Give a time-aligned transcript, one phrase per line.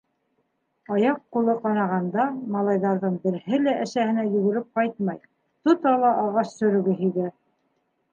[0.93, 2.23] Аяҡ-ҡулы ҡанағанда,
[2.55, 5.21] малайҙарҙың береһе лә әсәһенә йүгереп ҡайтмай,
[5.69, 7.29] тота ла ағас сөрөгө һибә.